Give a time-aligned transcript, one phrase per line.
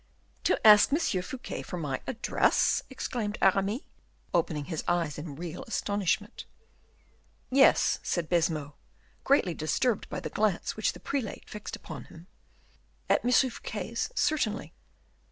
[0.45, 0.97] "To ask M.
[0.97, 3.81] Fouquet for my address?" exclaimed Aramis,
[4.33, 6.45] opening his eyes in real astonishment.
[7.51, 8.73] "Yes," said Baisemeaux,
[9.23, 12.25] greatly disturbed by the glance which the prelate fixed upon him,
[13.11, 13.29] "at M.
[13.29, 14.73] Fouquet's certainly."